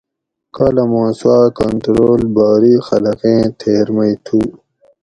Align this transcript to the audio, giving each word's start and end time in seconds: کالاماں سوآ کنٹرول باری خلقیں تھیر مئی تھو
کالاماں 0.55 1.09
سوآ 1.19 1.39
کنٹرول 1.59 2.21
باری 2.35 2.73
خلقیں 2.87 3.41
تھیر 3.59 3.87
مئی 3.95 4.13
تھو 4.25 4.39